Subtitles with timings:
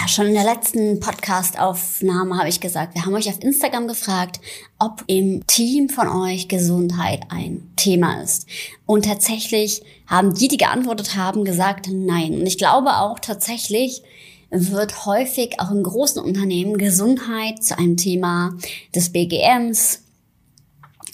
[0.00, 4.40] Ja, schon in der letzten Podcast-Aufnahme habe ich gesagt, wir haben euch auf Instagram gefragt,
[4.78, 8.46] ob im Team von euch Gesundheit ein Thema ist.
[8.86, 12.32] Und tatsächlich haben die, die geantwortet haben, gesagt nein.
[12.32, 14.02] Und ich glaube auch tatsächlich
[14.48, 18.56] wird häufig auch in großen Unternehmen Gesundheit zu einem Thema
[18.94, 20.02] des BGMs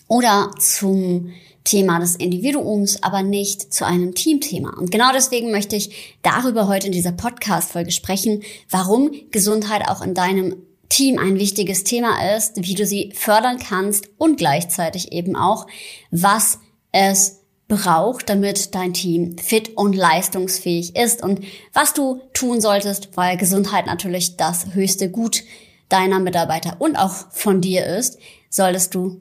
[0.08, 1.32] oder zum
[1.64, 4.70] Thema des Individuums, aber nicht zu einem Teamthema.
[4.78, 10.14] Und genau deswegen möchte ich darüber heute in dieser Podcast-Folge sprechen, warum Gesundheit auch in
[10.14, 10.56] deinem
[10.88, 15.66] Team ein wichtiges Thema ist, wie du sie fördern kannst und gleichzeitig eben auch,
[16.12, 16.60] was
[16.92, 21.40] es braucht, damit dein Team fit und leistungsfähig ist und
[21.72, 25.42] was du tun solltest, weil Gesundheit natürlich das höchste Gut
[25.88, 28.18] deiner Mitarbeiter und auch von dir ist,
[28.48, 29.20] solltest du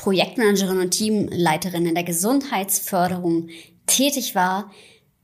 [0.00, 3.48] Projektmanagerin und Teamleiterin in der Gesundheitsförderung
[3.86, 4.70] tätig war,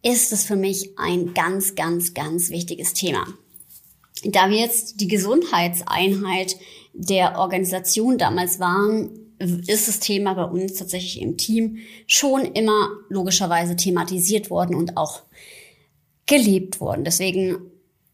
[0.02, 3.27] ist es für mich ein ganz, ganz, ganz wichtiges Thema.
[4.24, 6.56] Da wir jetzt die Gesundheitseinheit
[6.92, 13.77] der Organisation damals waren, ist das Thema bei uns tatsächlich im Team schon immer logischerweise
[13.77, 15.22] thematisiert worden und auch
[16.27, 17.05] gelebt worden.
[17.05, 17.58] Deswegen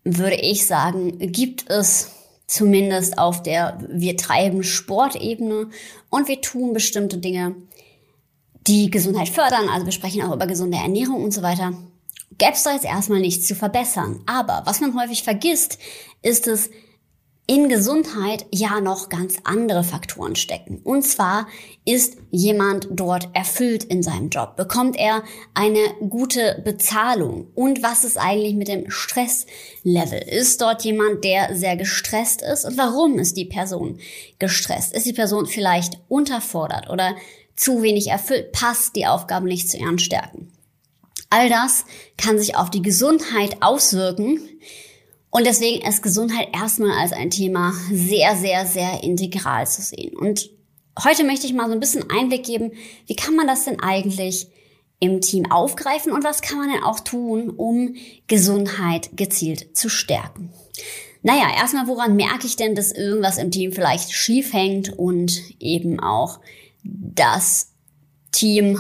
[0.04, 2.12] würde ich sagen, gibt es
[2.46, 5.70] zumindest auf der wir treiben Sportebene
[6.10, 7.56] und wir tun bestimmte Dinge,
[8.66, 9.68] die Gesundheit fördern.
[9.68, 11.72] Also wir sprechen auch über gesunde Ernährung und so weiter.
[12.38, 14.20] Gäbe es da jetzt erstmal nichts zu verbessern.
[14.26, 15.78] Aber was man häufig vergisst,
[16.22, 16.70] ist es,
[17.53, 20.81] in Gesundheit ja noch ganz andere Faktoren stecken.
[20.84, 21.47] Und zwar
[21.84, 24.56] ist jemand dort erfüllt in seinem Job?
[24.56, 25.22] Bekommt er
[25.53, 27.49] eine gute Bezahlung?
[27.54, 30.22] Und was ist eigentlich mit dem Stresslevel?
[30.22, 32.65] Ist dort jemand, der sehr gestresst ist?
[32.65, 33.99] Und warum ist die Person
[34.38, 34.94] gestresst?
[34.94, 37.15] Ist die Person vielleicht unterfordert oder
[37.55, 38.53] zu wenig erfüllt?
[38.53, 40.50] Passt die Aufgabe nicht zu ihren Stärken?
[41.28, 41.84] All das
[42.16, 44.41] kann sich auf die Gesundheit auswirken
[45.32, 50.15] und deswegen ist Gesundheit erstmal als ein Thema sehr, sehr, sehr integral zu sehen.
[50.15, 50.50] Und
[51.03, 52.72] heute möchte ich mal so ein bisschen Einblick geben,
[53.06, 54.48] wie kann man das denn eigentlich
[55.00, 57.94] im Team aufgreifen und was kann man denn auch tun, um
[58.26, 60.53] Gesundheit gezielt zu stärken.
[61.22, 65.99] Naja, erstmal, woran merke ich denn, dass irgendwas im Team vielleicht schief hängt und eben
[65.99, 66.41] auch
[66.84, 67.72] das
[68.32, 68.78] Team,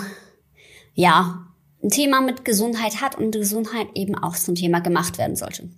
[0.92, 1.46] ja,
[1.82, 5.70] ein Thema mit Gesundheit hat und Gesundheit eben auch zum Thema gemacht werden sollte.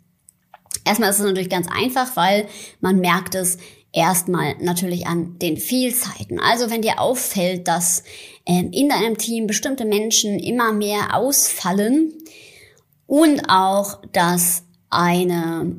[0.84, 2.46] Erstmal ist es natürlich ganz einfach, weil
[2.80, 3.58] man merkt es
[3.94, 6.38] erstmal natürlich an den Fehlzeiten.
[6.40, 8.02] Also wenn dir auffällt, dass
[8.44, 12.12] ähm, in deinem Team bestimmte Menschen immer mehr ausfallen
[13.06, 15.76] und auch, dass eine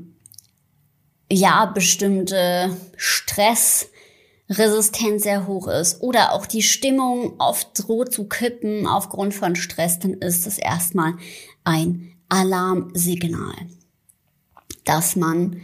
[1.31, 9.33] ja bestimmte Stressresistenz sehr hoch ist oder auch die Stimmung oft droht zu kippen aufgrund
[9.33, 11.15] von Stress, dann ist es erstmal
[11.63, 13.55] ein Alarmsignal
[14.85, 15.61] dass man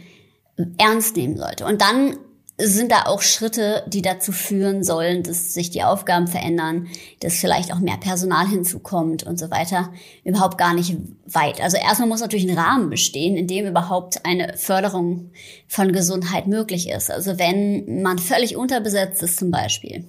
[0.78, 1.64] ernst nehmen sollte.
[1.64, 2.18] Und dann
[2.58, 6.86] sind da auch Schritte, die dazu führen sollen, dass sich die Aufgaben verändern,
[7.20, 10.96] dass vielleicht auch mehr Personal hinzukommt und so weiter, überhaupt gar nicht
[11.26, 11.60] weit.
[11.60, 15.30] Also erstmal muss natürlich ein Rahmen bestehen, in dem überhaupt eine Förderung
[15.66, 17.10] von Gesundheit möglich ist.
[17.10, 20.04] Also wenn man völlig unterbesetzt ist zum Beispiel,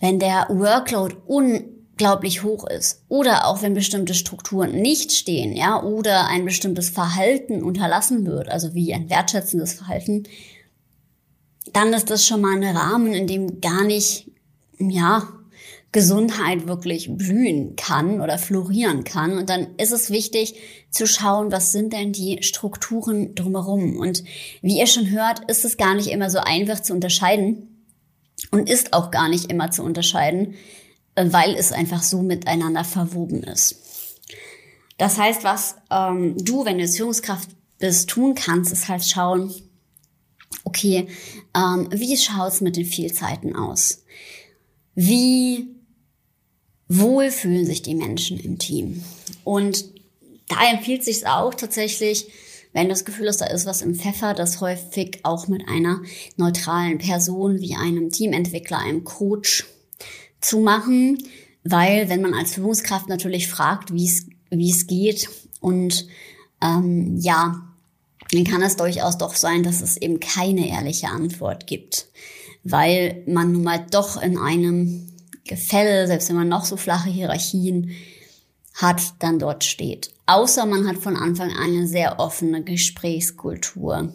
[0.00, 5.82] wenn der Workload un unglaublich hoch ist oder auch wenn bestimmte Strukturen nicht stehen, ja,
[5.82, 10.22] oder ein bestimmtes Verhalten unterlassen wird, also wie ein wertschätzendes Verhalten,
[11.72, 14.30] dann ist das schon mal ein Rahmen, in dem gar nicht,
[14.78, 15.28] ja,
[15.90, 19.36] Gesundheit wirklich blühen kann oder florieren kann.
[19.36, 20.54] Und dann ist es wichtig
[20.90, 23.96] zu schauen, was sind denn die Strukturen drumherum.
[23.96, 24.22] Und
[24.60, 27.86] wie ihr schon hört, ist es gar nicht immer so einfach zu unterscheiden
[28.52, 30.54] und ist auch gar nicht immer zu unterscheiden,
[31.26, 33.76] weil es einfach so miteinander verwoben ist.
[34.96, 39.52] Das heißt, was ähm, du, wenn du jetzt Führungskraft bist, tun kannst, ist halt schauen,
[40.64, 41.08] okay,
[41.54, 44.02] ähm, wie schaut's mit den Fehlzeiten aus?
[44.94, 45.68] Wie
[46.88, 49.04] wohl fühlen sich die Menschen im Team?
[49.44, 49.84] Und
[50.48, 52.26] da empfiehlt sich auch tatsächlich,
[52.72, 56.02] wenn das Gefühl hast, da ist was im Pfeffer, das häufig auch mit einer
[56.36, 59.66] neutralen Person wie einem Teamentwickler, einem Coach
[60.40, 61.18] zu machen,
[61.64, 65.28] weil wenn man als Führungskraft natürlich fragt, wie es wie es geht
[65.60, 66.06] und
[66.62, 67.68] ähm, ja
[68.30, 72.08] dann kann es durchaus doch sein, dass es eben keine ehrliche Antwort gibt,
[72.62, 75.08] weil man nun mal doch in einem
[75.44, 77.90] Gefälle, selbst wenn man noch so flache Hierarchien
[78.74, 80.12] hat, dann dort steht.
[80.26, 84.12] Außer man hat von Anfang an eine sehr offene Gesprächskultur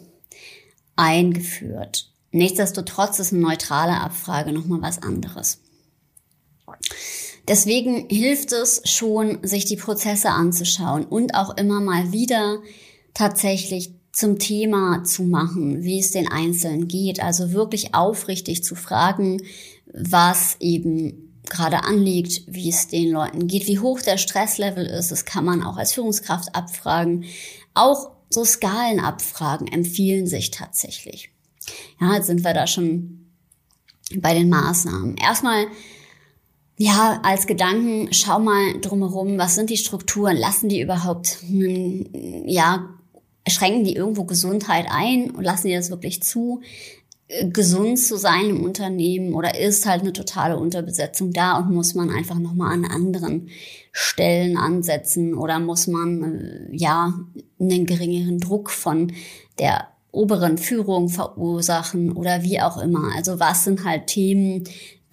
[0.94, 2.08] eingeführt.
[2.30, 5.60] Nichtsdestotrotz ist eine neutrale Abfrage nochmal was anderes.
[7.46, 12.60] Deswegen hilft es schon, sich die Prozesse anzuschauen und auch immer mal wieder
[13.12, 17.20] tatsächlich zum Thema zu machen, wie es den Einzelnen geht.
[17.20, 19.42] Also wirklich aufrichtig zu fragen,
[19.86, 25.10] was eben gerade anliegt, wie es den Leuten geht, wie hoch der Stresslevel ist.
[25.10, 27.24] Das kann man auch als Führungskraft abfragen.
[27.74, 31.30] Auch so Skalenabfragen empfehlen sich tatsächlich.
[32.00, 33.30] Ja, jetzt sind wir da schon
[34.16, 35.16] bei den Maßnahmen.
[35.16, 35.66] Erstmal,
[36.76, 40.36] ja, als Gedanken, schau mal drumherum, was sind die Strukturen?
[40.36, 42.88] Lassen die überhaupt, ja,
[43.46, 46.62] schränken die irgendwo Gesundheit ein und lassen die das wirklich zu?
[47.52, 52.10] gesund zu sein im Unternehmen oder ist halt eine totale Unterbesetzung da und muss man
[52.10, 53.48] einfach nochmal an anderen
[53.92, 57.14] Stellen ansetzen oder muss man äh, ja
[57.58, 59.12] einen geringeren Druck von
[59.58, 63.12] der oberen Führung verursachen oder wie auch immer.
[63.16, 64.64] Also was sind halt Themen,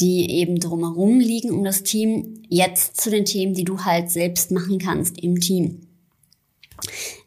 [0.01, 4.51] die eben drumherum liegen um das Team, jetzt zu den Themen, die du halt selbst
[4.51, 5.88] machen kannst im Team.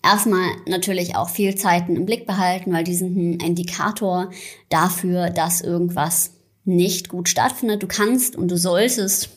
[0.03, 4.31] Erstmal natürlich auch Fehlzeiten im Blick behalten, weil die sind ein Indikator
[4.69, 6.32] dafür, dass irgendwas
[6.65, 7.82] nicht gut stattfindet.
[7.82, 9.31] Du kannst und du solltest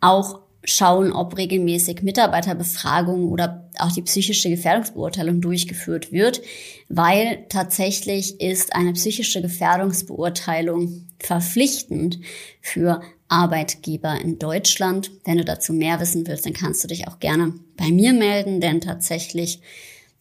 [0.00, 6.42] auch schauen, ob regelmäßig Mitarbeiterbefragung oder auch die psychische Gefährdungsbeurteilung durchgeführt wird,
[6.88, 12.20] weil tatsächlich ist eine psychische Gefährdungsbeurteilung verpflichtend
[12.60, 15.10] für Arbeitgeber in Deutschland.
[15.24, 18.60] Wenn du dazu mehr wissen willst, dann kannst du dich auch gerne bei mir melden,
[18.60, 19.60] denn tatsächlich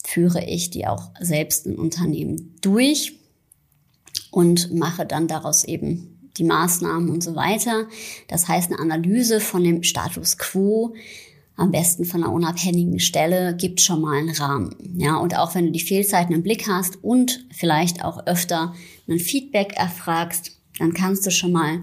[0.03, 3.13] führe ich die auch selbst in Unternehmen durch
[4.31, 7.87] und mache dann daraus eben die Maßnahmen und so weiter.
[8.27, 10.95] Das heißt, eine Analyse von dem Status quo,
[11.55, 14.75] am besten von einer unabhängigen Stelle, gibt schon mal einen Rahmen.
[14.97, 18.73] Ja, und auch wenn du die Fehlzeiten im Blick hast und vielleicht auch öfter
[19.07, 21.81] ein Feedback erfragst, dann kannst du schon mal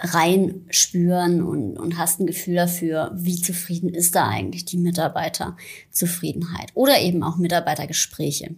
[0.00, 7.00] reinspüren und, und hast ein Gefühl dafür, wie zufrieden ist da eigentlich die Mitarbeiterzufriedenheit oder
[7.00, 8.56] eben auch Mitarbeitergespräche.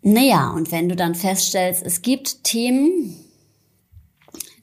[0.00, 3.16] Naja, und wenn du dann feststellst, es gibt Themen,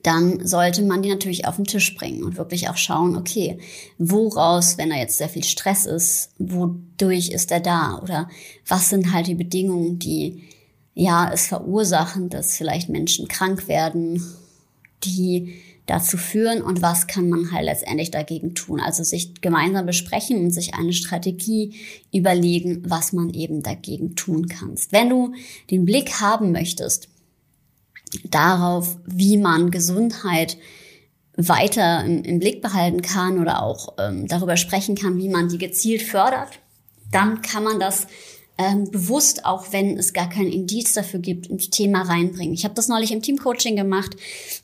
[0.04, 3.58] dann sollte man die natürlich auf den Tisch bringen und wirklich auch schauen, okay,
[3.98, 8.30] woraus, wenn da jetzt sehr viel Stress ist, wodurch ist er da oder
[8.68, 10.44] was sind halt die Bedingungen, die
[10.94, 14.22] ja es verursachen, dass vielleicht Menschen krank werden,
[15.06, 15.56] die
[15.86, 18.80] dazu führen und was kann man halt letztendlich dagegen tun.
[18.80, 21.76] Also sich gemeinsam besprechen und sich eine Strategie
[22.14, 24.92] überlegen, was man eben dagegen tun kannst.
[24.92, 25.34] Wenn du
[25.72, 27.10] den Blick haben möchtest,
[28.26, 30.58] darauf, wie man Gesundheit
[31.36, 35.58] weiter im, im Blick behalten kann oder auch ähm, darüber sprechen kann, wie man die
[35.58, 36.60] gezielt fördert,
[37.12, 38.08] dann kann man das
[38.58, 42.54] ähm, bewusst, auch wenn es gar kein Indiz dafür gibt, ins Thema reinbringen.
[42.54, 44.14] Ich habe das neulich im Teamcoaching gemacht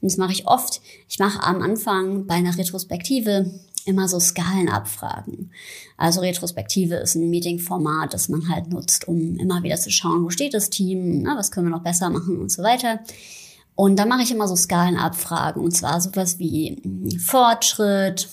[0.02, 0.82] und das mache ich oft.
[1.08, 3.52] Ich mache am Anfang bei einer Retrospektive
[3.90, 5.52] immer so Skalenabfragen.
[5.98, 10.30] Also Retrospektive ist ein Meetingformat, das man halt nutzt, um immer wieder zu schauen, wo
[10.30, 13.00] steht das Team, na, was können wir noch besser machen und so weiter.
[13.76, 18.30] Und da mache ich immer so Skalenabfragen und zwar sowas wie hm, Fortschritt,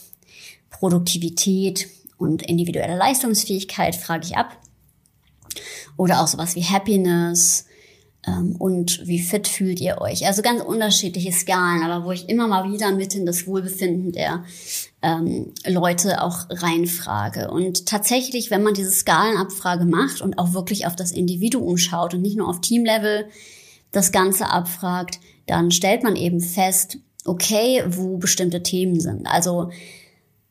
[0.71, 4.57] Produktivität und individuelle Leistungsfähigkeit frage ich ab.
[5.97, 7.67] Oder auch sowas wie Happiness
[8.59, 10.27] und wie fit fühlt ihr euch.
[10.27, 14.45] Also ganz unterschiedliche Skalen, aber wo ich immer mal wieder mit in das Wohlbefinden der
[15.03, 17.51] ähm, Leute auch reinfrage.
[17.51, 22.23] Und tatsächlich, wenn man diese Skalenabfrage macht und auch wirklich auf das Individuum schaut und
[22.23, 23.27] nicht nur auf Teamlevel
[23.93, 29.27] das Ganze abfragt, dann stellt man eben fest, okay, wo bestimmte Themen sind.
[29.27, 29.71] Also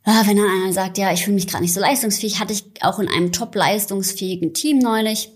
[0.05, 2.65] ah, wenn dann einer sagt, ja, ich fühle mich gerade nicht so leistungsfähig, hatte ich
[2.81, 5.31] auch in einem top leistungsfähigen Team neulich,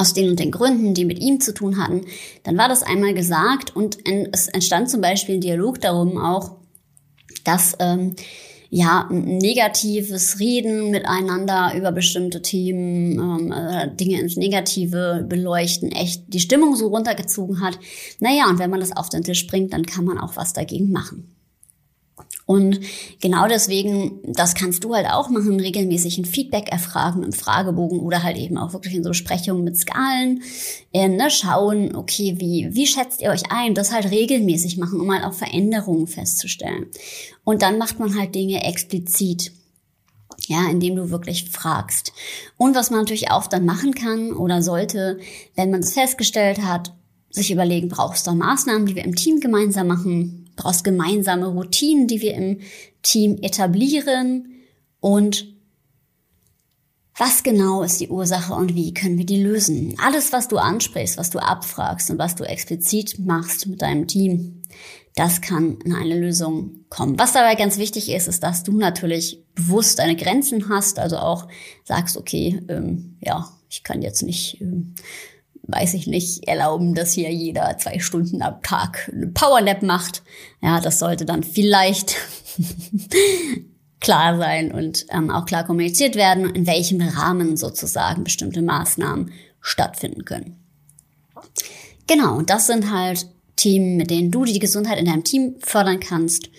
[0.00, 2.06] aus den und den Gründen, die mit ihm zu tun hatten,
[2.42, 3.98] dann war das einmal gesagt und
[4.32, 6.56] es entstand zum Beispiel ein Dialog darum auch,
[7.44, 8.16] dass ähm,
[8.70, 16.40] ja, negatives Reden miteinander über bestimmte Themen, ähm, äh, Dinge ins Negative beleuchten, echt die
[16.40, 17.78] Stimmung so runtergezogen hat.
[18.20, 20.92] Naja, und wenn man das auf den Tisch bringt, dann kann man auch was dagegen
[20.92, 21.34] machen.
[22.50, 22.80] Und
[23.20, 28.24] genau deswegen, das kannst du halt auch machen, regelmäßig ein Feedback erfragen im Fragebogen oder
[28.24, 30.42] halt eben auch wirklich in so Besprechungen mit Skalen,
[30.92, 33.76] äh, ne, schauen, okay, wie, wie schätzt ihr euch ein?
[33.76, 36.86] Das halt regelmäßig machen, um halt auch Veränderungen festzustellen.
[37.44, 39.52] Und dann macht man halt Dinge explizit.
[40.48, 42.12] Ja, indem du wirklich fragst.
[42.56, 45.20] Und was man natürlich auch dann machen kann oder sollte,
[45.54, 46.92] wenn man es festgestellt hat,
[47.30, 50.39] sich überlegen, brauchst du Maßnahmen, die wir im Team gemeinsam machen?
[50.60, 52.60] Brauchst gemeinsame Routinen, die wir im
[53.02, 54.60] Team etablieren?
[55.00, 55.54] Und
[57.16, 59.94] was genau ist die Ursache und wie können wir die lösen?
[60.04, 64.62] Alles, was du ansprichst, was du abfragst und was du explizit machst mit deinem Team,
[65.14, 67.18] das kann in eine Lösung kommen.
[67.18, 71.48] Was dabei ganz wichtig ist, ist, dass du natürlich bewusst deine Grenzen hast, also auch
[71.84, 74.94] sagst, okay, ähm, ja, ich kann jetzt nicht, ähm,
[75.70, 80.22] weiß ich nicht, erlauben, dass hier jeder zwei Stunden am Tag eine Powernap macht.
[80.62, 82.16] Ja, das sollte dann vielleicht
[84.00, 90.24] klar sein und ähm, auch klar kommuniziert werden, in welchem Rahmen sozusagen bestimmte Maßnahmen stattfinden
[90.24, 90.56] können.
[92.06, 96.00] Genau, und das sind halt Themen, mit denen du die Gesundheit in deinem Team fördern
[96.00, 96.50] kannst.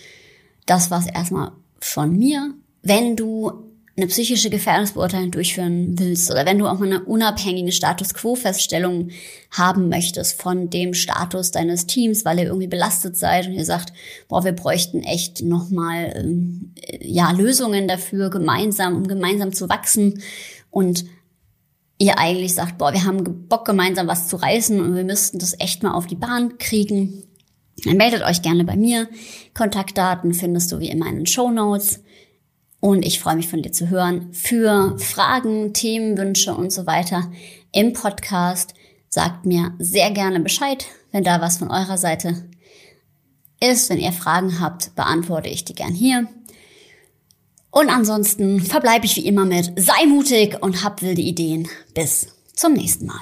[0.66, 2.54] Das war's erstmal von mir.
[2.82, 8.14] Wenn du eine psychische Gefährdungsbeurteilung durchführen willst oder wenn du auch mal eine unabhängige Status
[8.14, 9.10] Quo-Feststellung
[9.50, 13.92] haben möchtest von dem Status deines Teams, weil ihr irgendwie belastet seid und ihr sagt,
[14.28, 20.22] boah, wir bräuchten echt nochmal ähm, ja, Lösungen dafür, gemeinsam, um gemeinsam zu wachsen
[20.70, 21.04] und
[21.98, 25.58] ihr eigentlich sagt, boah, wir haben Bock, gemeinsam was zu reißen und wir müssten das
[25.60, 27.24] echt mal auf die Bahn kriegen,
[27.84, 29.08] dann meldet euch gerne bei mir.
[29.54, 32.00] Kontaktdaten findest du wie immer in den Show Notes.
[32.84, 34.32] Und ich freue mich von dir zu hören.
[34.32, 37.30] Für Fragen, Themenwünsche und so weiter
[37.70, 38.74] im Podcast
[39.08, 42.50] sagt mir sehr gerne Bescheid, wenn da was von eurer Seite
[43.60, 43.88] ist.
[43.88, 46.26] Wenn ihr Fragen habt, beantworte ich die gern hier.
[47.70, 51.68] Und ansonsten verbleibe ich wie immer mit sei mutig und hab wilde Ideen.
[51.94, 53.20] Bis zum nächsten Mal.